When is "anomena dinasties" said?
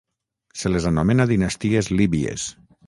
0.93-1.95